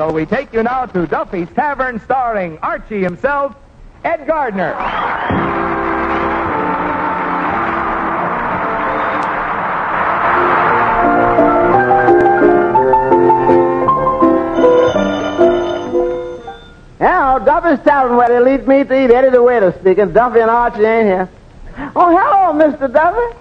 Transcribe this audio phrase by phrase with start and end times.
[0.00, 3.54] So we take you now to Duffy's Tavern starring Archie himself,
[4.02, 4.72] Ed Gardner.
[16.98, 19.10] Now, Duffy's Tavern where they lead me to eat.
[19.10, 20.14] Eddie the waiter speaking.
[20.14, 21.28] Duffy and Archie ain't here.
[21.94, 22.90] Oh, hello, Mr.
[22.90, 23.36] Duffy.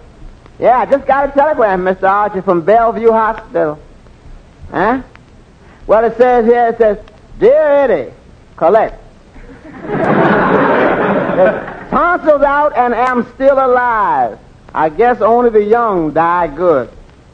[0.59, 2.03] Yeah, I just got a telegram, Mr.
[2.03, 3.79] Archie, from Bellevue Hospital.
[4.71, 5.03] Huh?
[5.89, 6.99] Well, it says here, it says,
[7.39, 8.13] Dear Eddie,
[8.57, 9.01] collect.
[11.89, 14.37] Tonsils out and am still alive.
[14.71, 16.91] I guess only the young die good.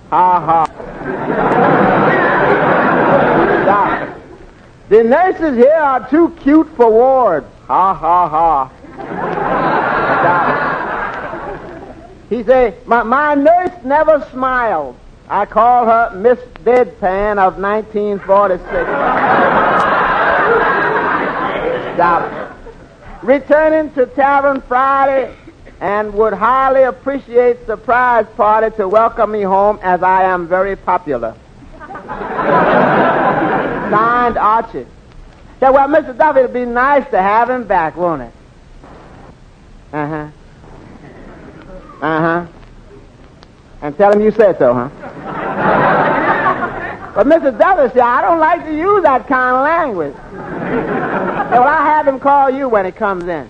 [0.10, 0.66] Ha ha.
[4.88, 7.48] The nurses here are too cute for wards.
[7.68, 8.72] Ha ha ha.
[12.30, 14.96] He say, my, my nurse never smiled.
[15.28, 18.70] I call her Miss Deadpan of 1946.
[21.96, 22.54] Stop.
[23.24, 25.36] Returning to Tavern Friday
[25.80, 31.36] and would highly appreciate surprise party to welcome me home as I am very popular.
[33.90, 34.86] Signed Archie.
[35.62, 36.16] Yeah, well, Mr.
[36.16, 38.32] Duffy, it'd be nice to have him back, won't it?
[39.92, 40.28] Uh-huh.
[42.02, 42.46] Uh-huh.
[43.86, 44.90] And tell him you said so, huh?
[47.14, 47.56] but Mr.
[47.56, 50.16] Duffy, see, I don't like to use that kind of language.
[51.52, 53.48] well, I'll have him call you when he comes in.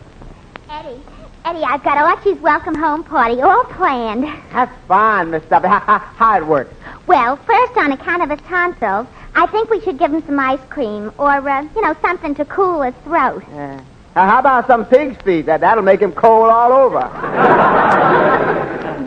[0.70, 1.00] Eddie,
[1.46, 4.26] Eddie, I've got Archie's welcome home party all planned.
[4.52, 5.70] That's fine, Miss Duffy.
[5.70, 6.76] How, how, how it works?
[7.08, 10.60] Well, first, on account of his tonsils, I think we should give him some ice
[10.70, 13.42] cream or, uh, you know, something to cool his throat.
[13.54, 13.80] Yeah.
[14.16, 15.46] Now, how about some pig's feet?
[15.48, 17.00] That, that'll make him cold all over.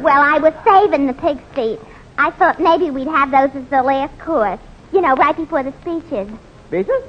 [0.02, 1.80] Well, I was saving the pig's feet.
[2.18, 4.60] I thought maybe we'd have those as the last course.
[4.92, 6.28] You know, right before the speeches.
[6.66, 7.02] Speeches?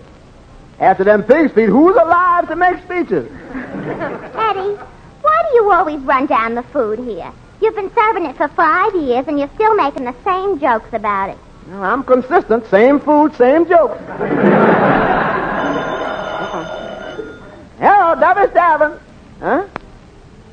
[0.80, 3.30] After them pig's feet, who's alive to make speeches?
[3.52, 4.80] Eddie,
[5.22, 7.34] why do you always run down the food here?
[7.62, 11.32] You've been serving it for five years and you're still making the same jokes about
[11.32, 11.38] it.
[11.68, 12.66] Well, I'm consistent.
[12.68, 14.00] Same food, same jokes.
[17.80, 19.00] Hello, Duffy Tavern.
[19.40, 19.66] Huh?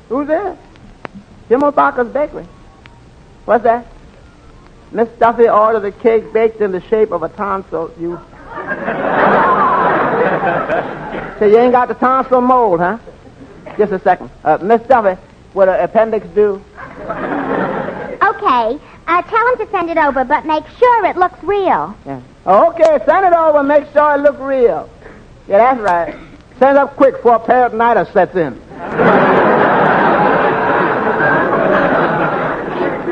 [0.07, 0.57] Who's there?
[1.49, 2.45] Himmelbacher's Bakery.
[3.43, 3.85] What's that?
[4.91, 7.91] Miss Duffy ordered a cake baked in the shape of a tonsil.
[7.99, 8.11] You.
[11.39, 12.97] so you ain't got the tonsil mold, huh?
[13.77, 14.31] Just a second.
[14.45, 15.21] Uh, Miss Duffy,
[15.53, 16.63] would an appendix do?
[18.23, 21.93] Okay, uh, tell him to send it over, but make sure it looks real.
[22.05, 22.21] Yeah.
[22.45, 23.63] Okay, send it over.
[23.63, 24.89] Make sure it looks real.
[25.49, 26.15] Yeah, that's right.
[26.59, 28.59] Send it up quick before peritonitis sets in.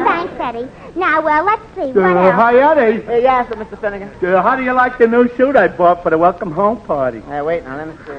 [0.04, 0.68] Thanks, Eddie.
[0.96, 1.92] Now, well, let's see.
[1.92, 2.36] What Uh, else?
[2.36, 3.02] hi, Eddie.
[3.02, 3.78] Hey, yes, sir, Mr.
[3.80, 4.10] Finnegan.
[4.24, 7.22] Uh, how do you like the new suit I bought for the welcome home party?
[7.28, 8.14] Hey, wait now, let me see.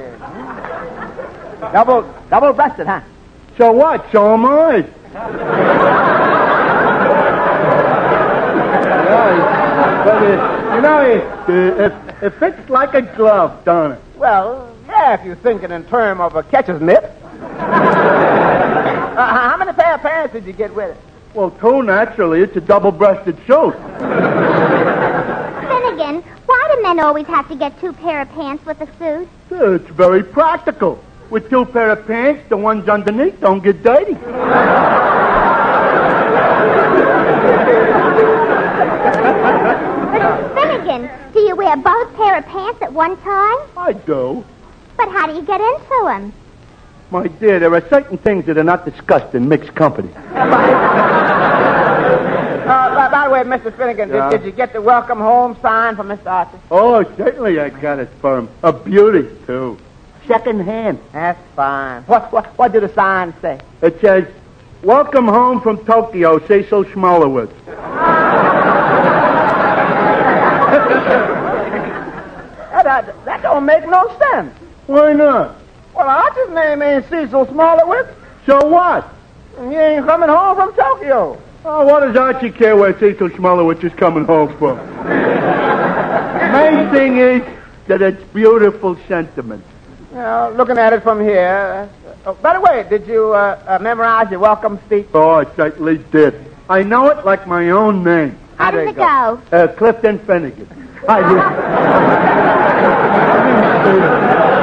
[1.73, 3.01] Double, double breasted, huh?
[3.57, 4.05] So what?
[4.11, 4.85] So am I.
[9.09, 11.93] Yeah, but, uh, you know, it, uh, it,
[12.25, 13.99] it fits like a glove, don't it?
[14.17, 17.03] Well, yeah, if you're thinking in terms of a catcher's mitt.
[17.03, 17.11] uh,
[19.15, 20.97] how many pair of pants did you get with it?
[21.33, 23.75] Well, too naturally, it's a double-breasted suit.
[25.67, 29.29] Finnegan, why do men always have to get two pair of pants with a suit?
[29.51, 31.03] It's very practical.
[31.29, 34.13] With two pair of pants, the ones underneath don't get dirty.
[40.13, 43.57] But Finnegan, do you wear both pair of pants at one time?
[43.77, 44.43] I do.
[44.97, 46.33] But how do you get into them?
[47.11, 50.09] My dear, there are certain things that are not discussed in mixed company.
[52.67, 53.73] Uh, by, by the way, Mr.
[53.77, 54.29] Finnegan, Yeah?
[54.29, 56.25] did, did you get the welcome home sign from Mr.
[56.27, 56.57] Archie?
[56.69, 58.49] Oh, certainly I got it for him.
[58.61, 59.77] A beauty, too.
[60.27, 60.99] Second hand.
[61.13, 62.03] That's fine.
[62.03, 63.61] What, what, what did the sign say?
[63.81, 64.25] It says,
[64.83, 67.53] Welcome home from Tokyo, Cecil Schmolowitz.
[72.71, 74.53] That, that, that don't make no sense.
[74.87, 75.55] Why not?
[75.93, 78.13] Well, Archie's name ain't Cecil Schmolowitz.
[78.45, 79.13] So what?
[79.57, 81.41] and He ain't coming home from Tokyo.
[81.65, 84.77] Oh, what does Archie care where Cecil Schmolowitz is coming home from?
[86.53, 87.41] Main thing is
[87.87, 89.63] that it's beautiful sentiment.
[90.11, 91.89] You know, looking at it from here.
[92.25, 95.07] Uh, oh, by the way, did you uh, uh, memorize your welcome speech?
[95.13, 96.33] Oh, I certainly did.
[96.69, 98.37] I know it like my own name.
[98.57, 99.41] How did does it it go?
[99.51, 100.69] Uh, Clifton Finnegan.
[101.09, 101.21] I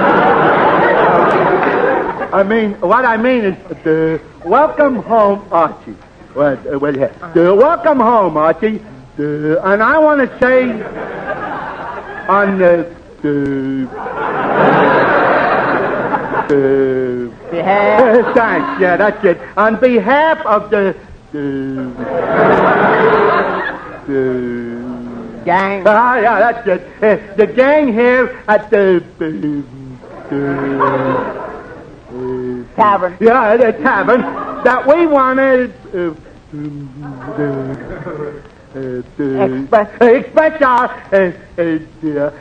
[2.35, 5.95] I mean, what I mean is the welcome home, Archie.
[6.35, 7.13] Well, uh, well, yeah.
[7.33, 8.83] The welcome home, Archie.
[9.17, 10.65] The, and I want to say
[12.27, 12.93] on uh,
[13.23, 13.87] the,
[16.49, 18.03] the, Behalf.
[18.03, 19.39] uh, thanks, yeah, that's it.
[19.57, 20.97] On behalf of the,
[21.31, 21.39] the,
[24.09, 25.85] the, Gang.
[25.87, 26.83] ah, yeah, that's it.
[27.01, 31.54] Uh, the gang here at the, uh, uh,
[32.76, 33.16] Tavern.
[33.20, 34.20] yeah, the tavern
[34.64, 36.14] that we wanted uh,
[36.55, 36.58] uh,
[38.75, 39.88] uh, uh, Express.
[40.00, 41.78] uh, express our uh, uh,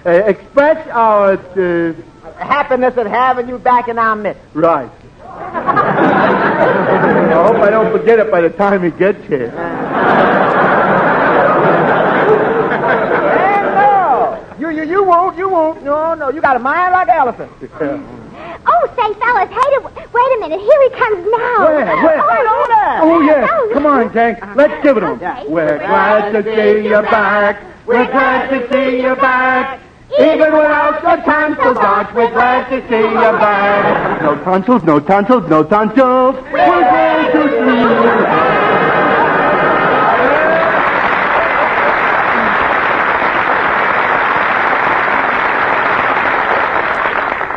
[0.05, 1.93] uh, express our uh,
[2.37, 4.41] Happiness at having you back in our midst.
[4.53, 4.89] right.
[5.25, 5.27] I
[7.47, 9.51] hope I don't forget it by the time he gets here.
[12.33, 14.55] And no.
[14.59, 15.83] You, you, you won't, you won't.
[15.83, 16.29] No, no.
[16.29, 17.51] You got a mind like an elephant.
[17.79, 18.22] Oh,
[18.95, 19.71] say, fellas, hey,
[20.13, 20.59] wait a minute.
[20.59, 21.65] Here he comes now.
[21.65, 21.85] Where?
[21.85, 22.19] Where?
[22.19, 23.01] Oh, oh there.
[23.01, 24.37] Oh, oh yeah, come on, gang.
[24.55, 25.13] Let's give it it 'em.
[25.13, 25.45] Okay.
[25.47, 27.61] We're glad to see you back.
[27.85, 29.79] We're glad to see you back.
[30.19, 34.21] Even without the tonsils, Arch, we're glad to see you back.
[34.21, 36.35] No tonsils, no tonsils, no tonsils.
[36.51, 38.52] We're glad to see you back.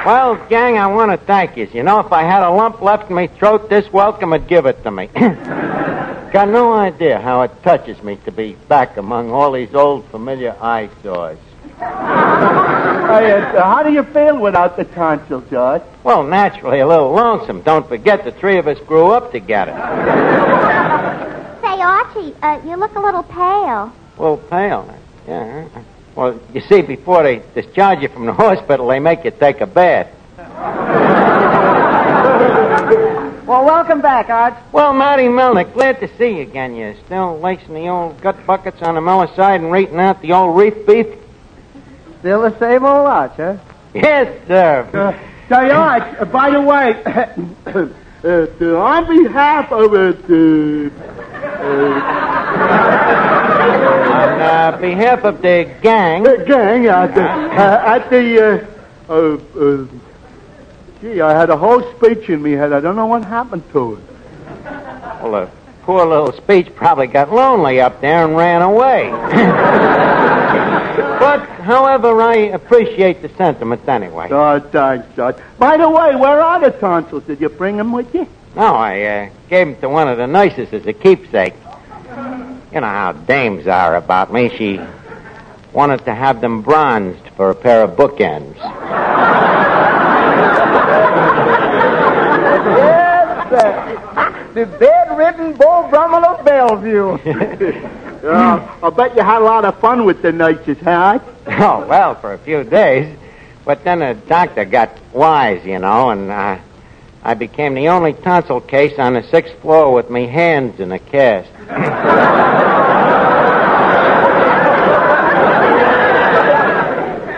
[0.06, 1.68] Well, gang, I want to thank you.
[1.74, 4.64] You know, if I had a lump left in my throat, this welcome would give
[4.64, 5.08] it to me.
[5.16, 10.54] Got no idea how it touches me to be back among all these old familiar
[10.60, 11.38] eyesores.
[13.06, 15.82] Hey, uh, how do you feel without the tonsils, George?
[16.02, 17.62] Well, naturally, a little lonesome.
[17.62, 19.70] Don't forget, the three of us grew up together.
[21.62, 23.92] Say, Archie, uh, you look a little pale.
[24.18, 24.92] A little pale.
[25.28, 25.68] Yeah.
[26.16, 29.66] Well, you see, before they discharge you from the hospital, they make you take a
[29.66, 30.08] bath.
[33.46, 34.54] Well, welcome back, Arch.
[34.72, 36.74] Well, Matty Malneck, glad to see you again.
[36.74, 40.32] You still lacing the old gut buckets on the Miller side and rating out the
[40.32, 41.06] old reef beef?
[42.20, 43.58] Still the same old Arch, huh?
[43.94, 44.88] Yes, sir.
[44.92, 45.12] Uh,
[45.48, 47.02] say, Arch, uh, by the way,
[47.66, 47.86] uh,
[48.24, 50.90] uh, on behalf of uh, the,
[53.26, 53.35] On
[54.46, 58.66] uh, behalf of the gang, the gang at the, uh, at the
[59.08, 59.86] uh, uh,
[61.00, 62.72] gee, I had a whole speech in me head.
[62.72, 64.00] I don't know what happened to it.
[65.22, 65.50] well, the
[65.82, 69.10] poor little speech probably got lonely up there and ran away.
[71.20, 74.28] but, however, I appreciate the sentiments anyway.
[74.30, 75.36] Oh, thanks, George.
[75.58, 77.24] By the way, where are the tonsils?
[77.24, 78.26] Did you bring them with you?
[78.56, 81.54] No, I uh, gave them to one of the nurses as a keepsake.
[82.72, 84.48] You know how dames are about me.
[84.56, 84.80] She
[85.72, 88.56] wanted to have them bronzed for a pair of bookends.
[92.66, 94.50] Yes, sir.
[94.54, 97.92] The bedridden Beau Brummel of Bellevue.
[98.26, 101.20] Uh, I bet you had a lot of fun with the nurses, huh?
[101.46, 103.16] Oh, well, for a few days.
[103.64, 106.58] But then the doctor got wise, you know, and uh,
[107.26, 111.00] I became the only tonsil case on the sixth floor with me hands in a
[111.00, 111.50] cast.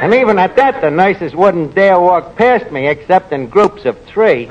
[0.03, 3.99] and even at that, the nurses wouldn't dare walk past me except in groups of
[4.05, 4.51] three.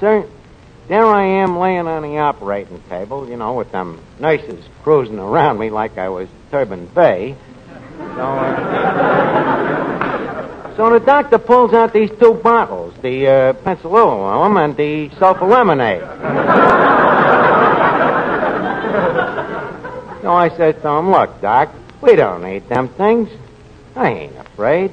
[0.00, 0.26] Sir,
[0.88, 5.58] there I am laying on the operating table, you know, with them nurses cruising around
[5.58, 7.36] me like I was Turban Bay.
[7.98, 8.66] So, uh,
[10.76, 16.00] so the doctor pulls out these two bottles, the uh, penicillin and the sulfur lemonade.
[20.22, 23.28] so I said to him, look, Doc, we don't need them things.
[23.94, 24.90] I ain't afraid.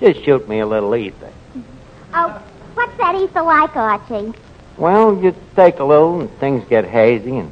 [0.00, 1.32] Just shoot me a little ether.
[2.14, 2.42] Oh,
[2.78, 4.32] what's that ether like, Archie?
[4.76, 7.50] Well, you take a little and things get hazy, and,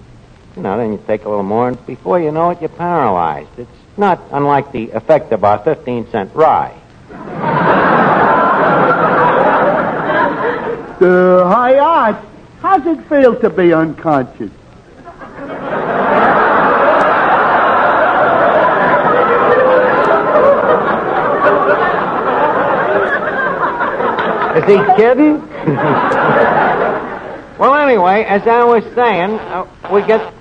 [0.55, 3.51] you know, then you take a little more, and before you know it, you're paralyzed.
[3.59, 6.81] It's not unlike the effect of our 15 cent rye.
[10.99, 12.25] Uh, hi, Art.
[12.63, 14.51] How's it feel to be unconscious?
[24.57, 25.47] Is he kidding?
[27.59, 30.33] well, anyway, as I was saying, uh, we get.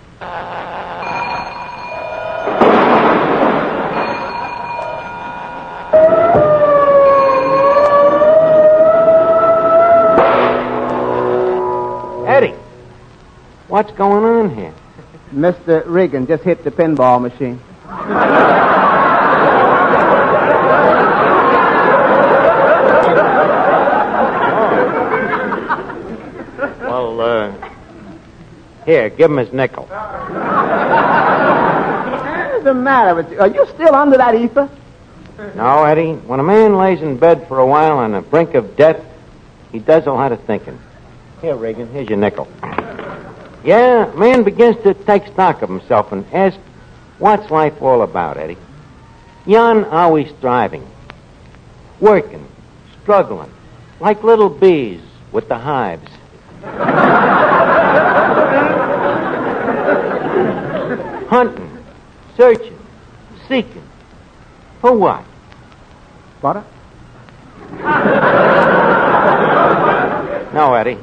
[12.25, 12.55] Eddie,
[13.67, 14.73] what's going on here?
[15.33, 15.83] Mr.
[15.85, 17.59] Regan just hit the pinball machine.
[26.95, 27.51] Well, uh,
[28.85, 29.83] here, give him his nickel.
[29.83, 30.23] What's
[32.63, 33.41] the matter with you?
[33.41, 34.69] Are you still under that ether?
[35.55, 38.77] No, Eddie, when a man lays in bed for a while on the brink of
[38.77, 39.03] death,
[39.73, 40.79] he does a lot of thinking.
[41.41, 42.47] Here, Reagan, here's your nickel.
[43.65, 46.57] Yeah, man begins to take stock of himself and ask,
[47.19, 48.55] what's life all about, Eddie?
[49.45, 50.87] Yon always striving,
[51.99, 52.47] working,
[53.01, 53.51] struggling,
[53.99, 55.01] like little bees
[55.33, 56.09] with the hives.
[61.29, 61.77] Hunting,
[62.37, 62.77] searching,
[63.47, 63.83] seeking.
[64.81, 65.23] For what?
[66.41, 66.63] Butter?
[70.53, 70.97] No, Eddie.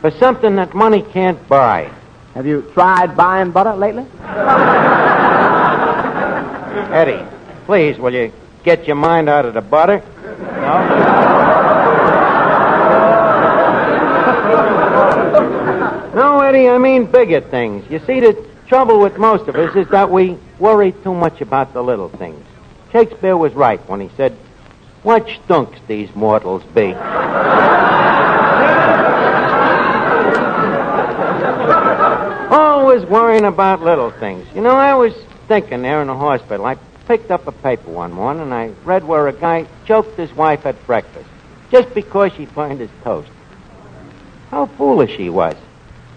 [0.00, 1.92] For something that money can't buy.
[2.34, 4.06] Have you tried buying butter lately?
[6.92, 7.24] Eddie,
[7.66, 8.32] please, will you
[8.64, 10.02] get your mind out of the butter?
[10.38, 11.31] No?
[16.52, 17.90] Eddie, I mean bigger things.
[17.90, 18.34] You see, the
[18.66, 22.44] trouble with most of us is that we worry too much about the little things.
[22.92, 24.36] Shakespeare was right when he said,
[25.02, 26.92] What stunks these mortals be?
[32.52, 34.46] Always worrying about little things.
[34.54, 35.14] You know, I was
[35.48, 36.66] thinking there in the hospital.
[36.66, 36.74] I
[37.08, 40.66] picked up a paper one morning and I read where a guy choked his wife
[40.66, 41.30] at breakfast
[41.70, 43.30] just because she burned his toast.
[44.50, 45.56] How foolish he was.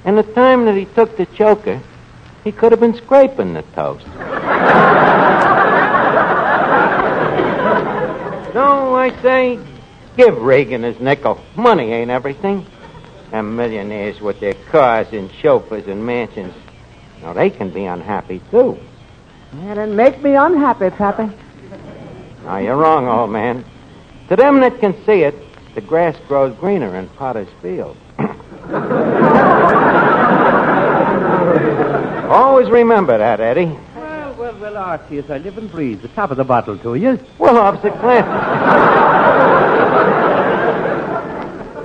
[0.05, 1.81] And the time that he took the choker,
[2.43, 4.05] he could have been scraping the toast.
[8.53, 9.59] so I say,
[10.15, 11.41] give Reagan his nickel.
[11.55, 12.67] Money ain't everything.
[13.31, 16.53] And millionaires with their cars and chauffeurs and mansions.
[17.24, 18.77] Now, they can be unhappy, too.
[19.57, 21.35] Yeah, then make me unhappy, Pappy.
[22.43, 23.65] Now, you're wrong, old man.
[24.29, 25.33] To them that can see it,
[25.74, 27.97] the grass grows greener in Potter's Field.
[32.35, 33.77] Always remember that, Eddie.
[33.95, 36.95] Well, well, well, Archie, as I live and breathe, the top of the bottle to
[36.95, 37.17] you.
[37.37, 38.29] Well, Officer Clancy.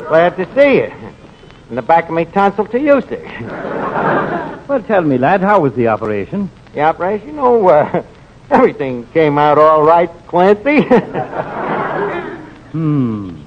[0.09, 0.92] Glad to see you.
[1.69, 4.64] In the back of me tonsil to you, sir.
[4.66, 6.50] Well, tell me, lad, how was the operation?
[6.75, 7.38] The operation?
[7.38, 8.02] Oh, uh,
[8.50, 10.83] everything came out all right, Clancy.
[12.73, 13.42] Hmm.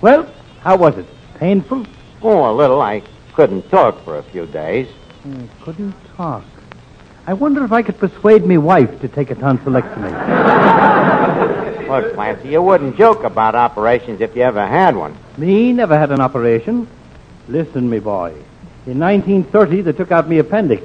[0.00, 1.06] well, how was it?
[1.38, 1.86] Painful?
[2.22, 2.80] oh, a little.
[2.80, 3.02] I
[3.34, 4.88] couldn't talk for a few days.
[5.24, 6.44] I couldn't talk.
[7.26, 10.12] I wonder if I could persuade me wife to take a tonsillectomy.
[11.88, 15.18] Look, Clancy, you wouldn't joke about operations if you ever had one.
[15.36, 16.86] Me never had an operation.
[17.48, 18.30] Listen, me boy.
[18.86, 20.84] In 1930, they took out me appendix.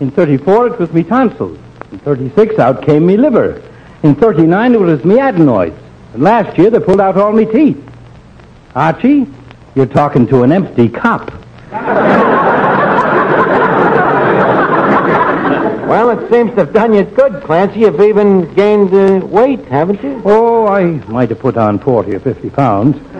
[0.00, 1.58] In 34, it was me tonsils.
[1.90, 3.62] In 36, out came me liver.
[4.02, 5.80] In 39, it was me adenoids.
[6.12, 7.82] And last year, they pulled out all me teeth.
[8.74, 9.26] Archie,
[9.74, 11.32] you're talking to an empty cup.
[15.94, 17.78] Well, it seems to have done you good, Clancy.
[17.78, 20.20] You've even gained uh, weight, haven't you?
[20.24, 22.96] Oh, I might have put on 40 or 50 pounds.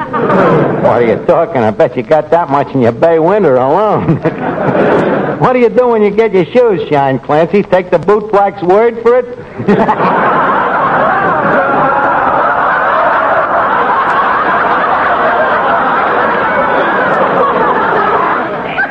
[0.84, 1.58] What are you talking?
[1.58, 4.16] I bet you got that much in your bay winter alone.
[5.38, 7.62] what do you do when you get your shoes shined, Clancy?
[7.62, 9.38] Take the bootblack's word for it?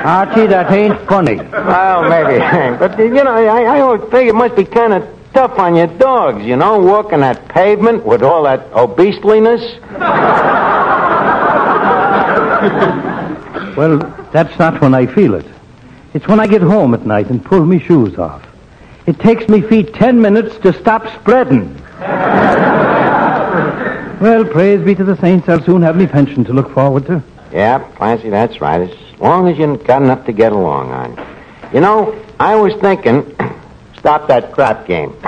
[0.03, 1.37] Archie, that ain't funny.
[1.37, 2.79] Well, maybe ain't.
[2.79, 5.87] But, you know, I, I always think it must be kind of tough on your
[5.87, 9.79] dogs, you know, walking that pavement with all that obeseliness.
[13.75, 13.97] Well,
[14.31, 15.45] that's not when I feel it.
[16.13, 18.45] It's when I get home at night and pull me shoes off.
[19.07, 21.73] It takes me feet ten minutes to stop spreading.
[24.21, 27.23] well, praise be to the saints, I'll soon have me pension to look forward to.
[27.53, 28.81] Yeah, Clancy, that's right.
[28.81, 31.71] As long as you've got enough to get along on.
[31.71, 33.35] You know, I was thinking,
[33.99, 35.13] stop that crap game.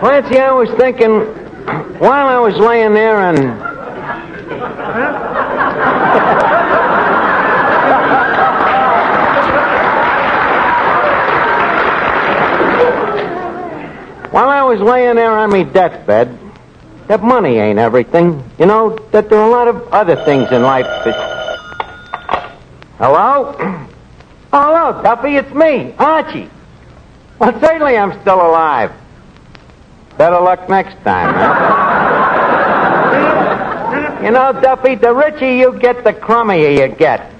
[0.00, 1.10] Clancy, I was thinking,
[1.98, 3.68] while I was laying there and.
[14.68, 16.38] was laying there on my deathbed,
[17.06, 18.44] that money ain't everything.
[18.58, 21.58] You know, that there are a lot of other things in life that.
[22.98, 23.86] Hello?
[24.50, 26.48] Oh, hello, Duffy, it's me, Archie.
[27.38, 28.90] Well, certainly I'm still alive.
[30.16, 31.44] Better luck next time, huh?
[34.24, 37.30] you know, Duffy, the richer you get, the crummier you get.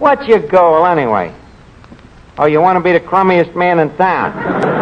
[0.00, 1.32] What's your goal, anyway?
[2.38, 4.75] Oh, you want to be the crummiest man in town?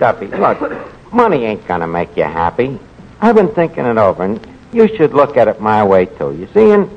[0.00, 2.78] Duffy, look, money ain't gonna make you happy.
[3.20, 4.40] I've been thinking it over, and
[4.72, 6.32] you should look at it my way, too.
[6.32, 6.90] You see, in,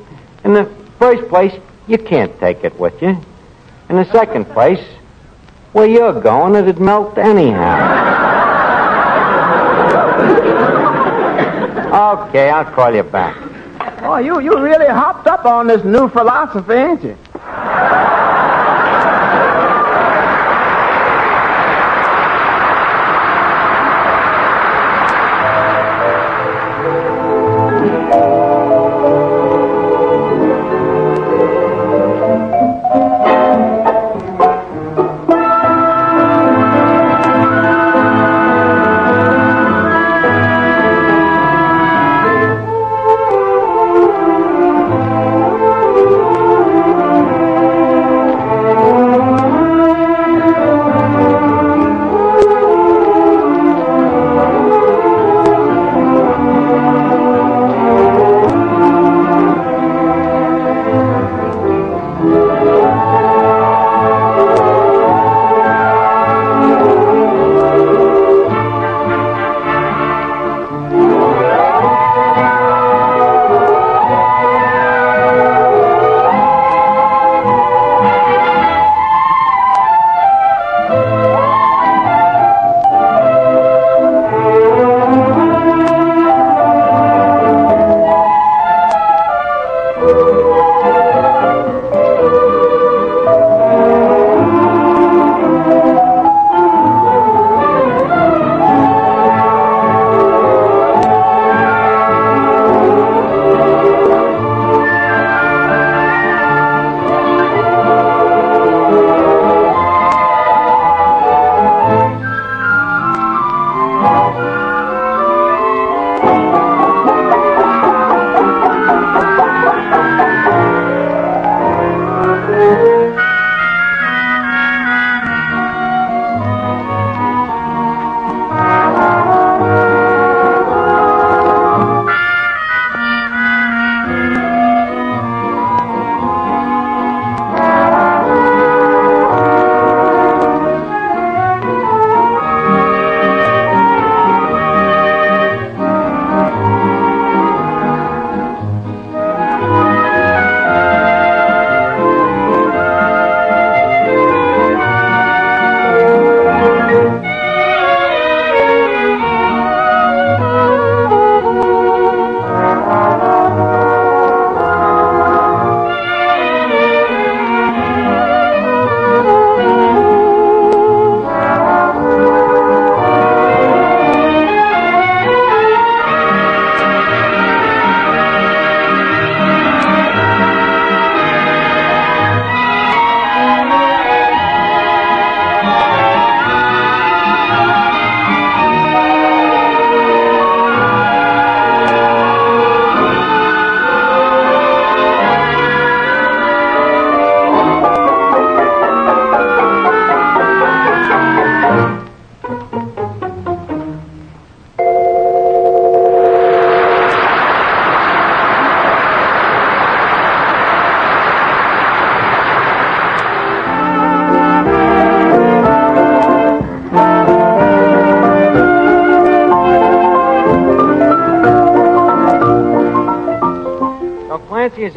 [0.45, 1.53] in the first place,
[1.85, 3.17] you can't take it with you.
[3.89, 4.79] In the second place,
[5.73, 7.75] where you're going, it'd melt anyhow.
[12.29, 13.35] okay, I'll call you back.
[14.01, 17.17] Oh, you, you really hopped up on this new philosophy, ain't you?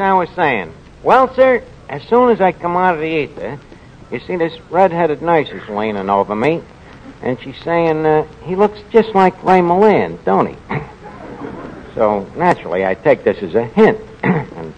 [0.06, 0.72] I was saying.
[1.02, 3.58] Well, sir, as soon as I come out of the ether,
[4.12, 6.62] you see this red-headed nurse is leaning over me,
[7.22, 10.56] and she's saying, uh, he looks just like Ray Milland, don't he?
[11.96, 14.00] so, naturally, I take this as a hint.
[14.22, 14.72] and,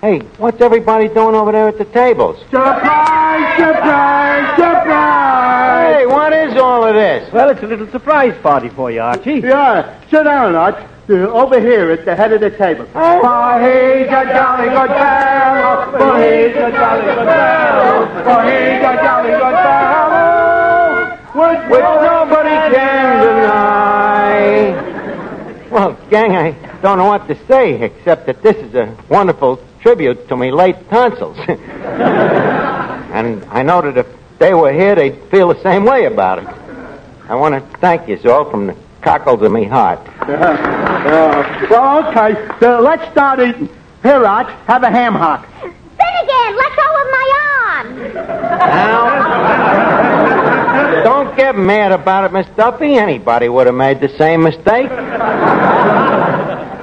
[0.00, 2.38] hey, what's everybody doing over there at the tables?
[2.50, 5.96] Surprise, surprise, surprise!
[5.96, 7.32] Hey, what is all of this?
[7.32, 9.40] Well, it's a little surprise party for you, Archie.
[9.40, 10.76] Yeah, sit down, Arch.
[11.06, 12.86] Uh, over here at the head of the table.
[12.86, 12.98] For
[13.60, 19.32] he's a jolly good fellow, for he's a jolly good fellow, for he's a jolly
[19.32, 24.14] good fellow, which, Which nobody can deny.
[25.70, 30.26] Well, gang, I don't know what to say, except that this is a wonderful tribute
[30.28, 31.36] to me late tonsils.
[31.48, 34.06] and I know that if
[34.38, 36.48] they were here, they'd feel the same way about it.
[37.28, 40.00] I want to thank you all from the cockles of me heart.
[40.22, 43.68] Uh, well, okay, so let's start eating.
[44.02, 45.46] Here, Arch, have a ham hock.
[45.60, 47.30] Finnegan, let go of my
[47.66, 47.86] arm.
[48.58, 49.04] Now,
[51.04, 52.94] don't get mad about it, Miss Duffy.
[52.94, 54.88] Anybody would have made the same mistake.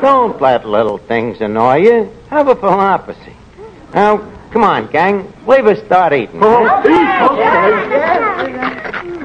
[0.01, 2.11] don't let little things annoy you.
[2.29, 3.35] Have a philosophy.
[3.93, 4.17] Now,
[4.51, 5.33] come on, gang.
[5.47, 6.39] Leave us start eating.
[6.41, 7.21] Oh, eat,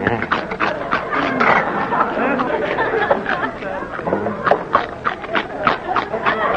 [0.06, 0.45] okay.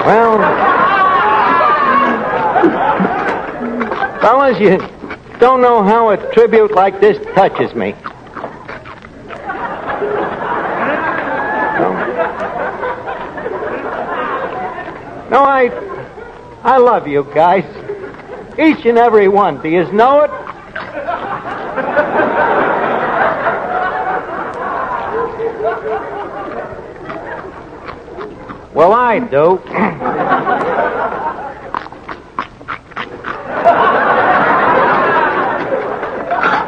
[0.09, 0.39] Well,
[4.21, 4.79] fellas, you
[5.37, 7.91] don't know how a tribute like this touches me.
[15.29, 15.69] No, I,
[16.63, 17.65] I love you guys,
[18.57, 19.61] each and every one.
[19.61, 20.48] Do you know it?
[28.79, 29.57] Well, I do.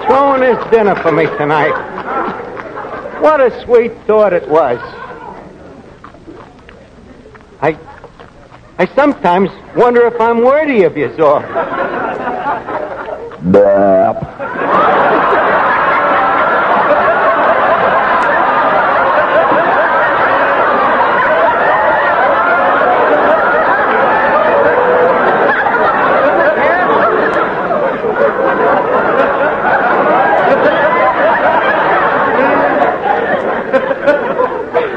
[0.06, 1.72] Throwing this dinner for me tonight.
[3.22, 4.78] What a sweet thought it was.
[7.62, 7.78] I,
[8.78, 11.40] I sometimes wonder if I'm worthy of you, all.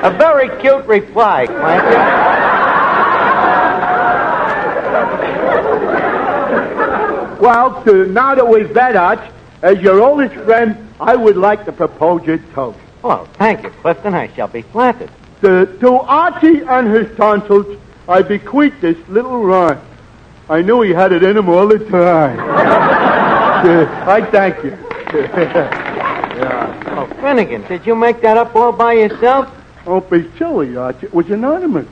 [0.05, 1.97] A very cute reply, Clancy.
[7.41, 9.21] Well, uh, now that we've met, Arch,
[9.63, 12.79] as your oldest friend, I would like to propose a toast.
[13.03, 14.13] Oh, thank you, Clifton.
[14.15, 15.11] I shall be flattered.
[15.43, 19.81] Uh, to Archie and his tonsils, I bequeath this little rhyme.
[20.51, 22.39] I knew he had it in him all the time.
[23.65, 24.77] Uh, I thank you.
[26.97, 29.51] Oh, Finnegan, did you make that up all by yourself?
[29.85, 31.07] Don't be silly, Archie.
[31.07, 31.87] It was anonymous.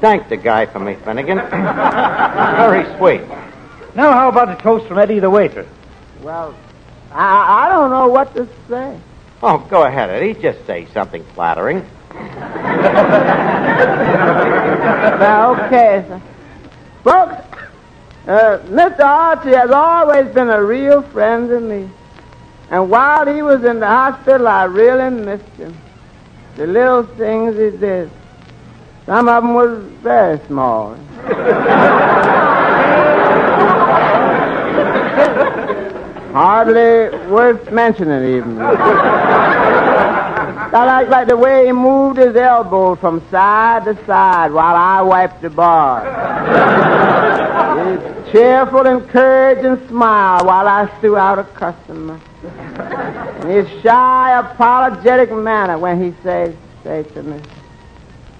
[0.00, 1.38] Thank the guy for me, Finnegan.
[1.50, 3.22] Very sweet.
[3.94, 5.66] Now, how about a toast from Eddie the waiter?
[6.22, 6.54] Well,
[7.12, 9.00] I, I don't know what to say.
[9.42, 10.34] Oh, go ahead, Eddie.
[10.34, 11.84] Just say something flattering.
[15.16, 16.22] Well, okay, sir.
[17.04, 17.34] Folks,
[18.26, 19.00] uh, Mr.
[19.00, 21.88] Archie has always been a real friend to me.
[22.70, 25.76] And while he was in the hospital, I really missed him.
[26.56, 28.10] The little things he did.
[29.04, 30.96] Some of them was very small.
[36.32, 38.58] Hardly worth mentioning, even.
[40.68, 45.02] I like, like the way he moved his elbow from side to side while I
[45.02, 46.02] wiped the bar.
[48.36, 52.20] His cheerful, encouraging smile while I threw out a customer.
[53.40, 57.40] And his shy, apologetic manner when he says, say to me,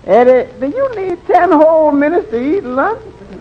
[0.05, 3.03] Eddie, do you need ten whole minutes to eat lunch?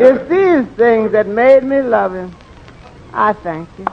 [0.00, 2.34] it's these things that made me love him.
[3.14, 3.84] I thank you.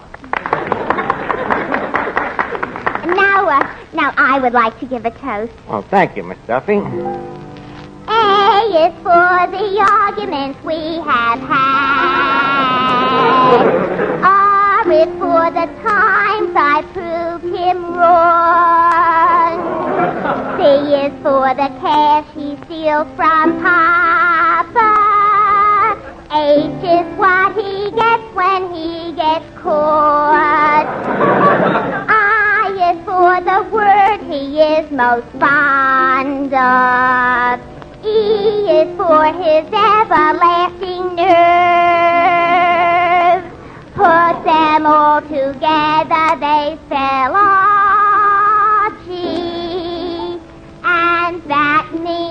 [3.16, 5.54] Now, uh, now I would like to give a toast.
[5.68, 6.82] Well, thank you, Miss Duffy.
[8.10, 12.38] A is for the arguments we have had.
[14.24, 19.58] Oh, R is for the times I proved him wrong.
[20.58, 20.64] C
[20.96, 24.94] is for the cash he steals from Papa.
[26.32, 30.88] H is what he gets when he gets caught.
[32.08, 37.77] I is for the word he is most fond of.
[38.18, 38.22] E
[38.82, 41.28] is for his everlasting nerve.
[43.94, 47.78] Put them all together, they spell Archie.
[50.84, 52.28] And that means.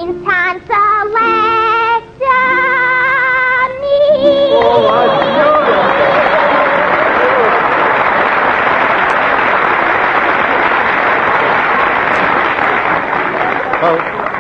[13.83, 13.99] Well,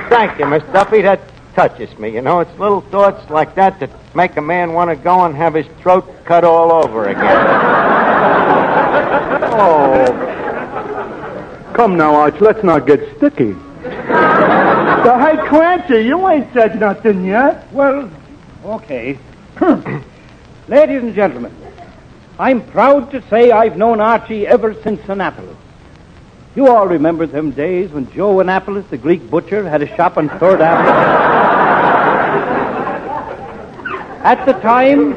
[0.08, 1.02] thank you, Miss Duffy.
[1.02, 1.20] That
[1.56, 2.10] touches me.
[2.10, 5.34] You know, it's little thoughts like that that make a man want to go and
[5.34, 7.72] have his throat cut all over again.
[9.58, 10.04] Oh.
[11.74, 13.52] Come now, Arch, let's not get sticky.
[13.52, 17.72] so, hey, Clancy, you ain't said nothing yet.
[17.72, 18.10] Well,
[18.64, 19.18] okay.
[20.68, 21.54] Ladies and gentlemen,
[22.38, 25.56] I'm proud to say I've known Archie ever since Annapolis.
[26.54, 30.28] You all remember them days when Joe Annapolis, the Greek butcher, had a shop on
[30.38, 31.45] Third Avenue?
[34.26, 35.12] At the time,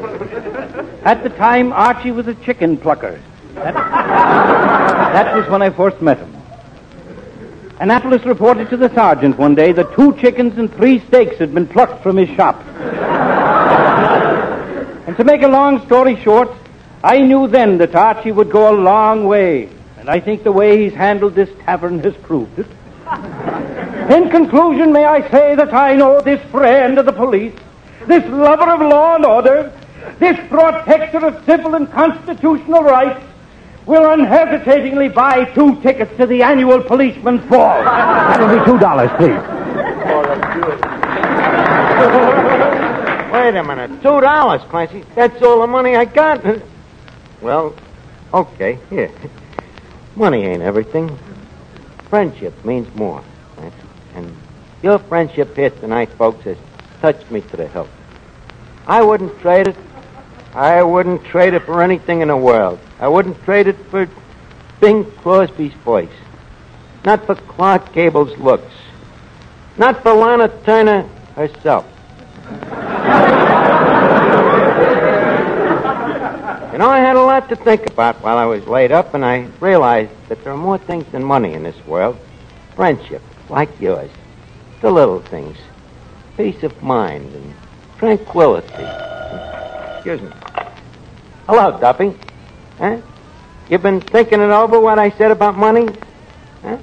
[1.04, 3.20] at the time, Archie was a chicken plucker.
[3.54, 6.32] That, that was when I first met him.
[7.80, 11.66] Annapolis reported to the sergeant one day that two chickens and three steaks had been
[11.66, 12.64] plucked from his shop.
[15.08, 16.52] and to make a long story short,
[17.02, 20.84] I knew then that Archie would go a long way, and I think the way
[20.84, 22.68] he's handled this tavern has proved it.
[24.14, 27.54] In conclusion, may I say that I know this friend of the police,
[28.10, 29.72] this lover of law and order,
[30.18, 33.24] this protector of civil and constitutional rights,
[33.86, 37.82] will unhesitatingly buy two tickets to the annual policeman's ball.
[37.82, 39.40] That'll be two dollars, please.
[43.32, 44.02] Wait a minute.
[44.02, 45.04] Two dollars, Clancy.
[45.14, 46.44] That's all the money I got.
[47.40, 47.74] Well,
[48.34, 49.10] okay, here.
[50.14, 51.16] Money ain't everything.
[52.08, 53.24] Friendship means more.
[54.14, 54.36] And
[54.82, 56.56] your friendship here tonight, folks, has
[57.00, 57.88] touched me to the hilt.
[58.86, 59.76] I wouldn't trade it.
[60.54, 62.80] I wouldn't trade it for anything in the world.
[62.98, 64.08] I wouldn't trade it for
[64.80, 66.08] Bing Crosby's voice.
[67.04, 68.72] Not for Clark Gable's looks.
[69.76, 71.86] Not for Lana Turner herself.
[76.72, 79.24] You know, I had a lot to think about while I was laid up, and
[79.24, 82.18] I realized that there are more things than money in this world.
[82.74, 84.10] Friendship, like yours.
[84.80, 85.56] The little things.
[86.36, 87.54] Peace of mind and
[88.00, 88.88] tranquility.
[89.94, 90.30] Excuse me.
[91.46, 92.16] Hello, Duffy.
[92.78, 92.98] Huh?
[93.68, 95.86] You've been thinking it over what I said about money?
[96.62, 96.78] Huh?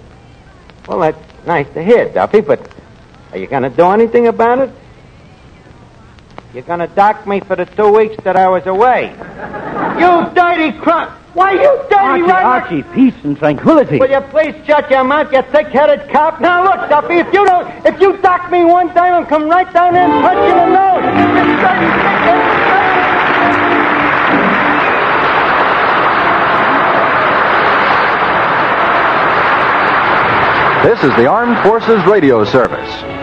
[0.87, 2.71] Well, that's nice to hear, Duffy, but
[3.31, 4.69] are you going to do anything about it?
[6.53, 9.09] You're going to dock me for the two weeks that I was away.
[9.99, 10.31] You
[10.71, 11.11] dirty crump!
[11.33, 13.99] Why, you dirty Archie, rotten- Archie, peace and tranquility.
[13.99, 16.41] Will you please shut your mouth, you thick-headed cop?
[16.41, 19.71] Now look, Duffy, if you don't, if you dock me one time, I'll come right
[19.73, 21.03] down there and punch you in the nose.
[21.03, 22.57] You dirty thick-headed
[30.83, 33.16] This is the Armed Forces Radio Service.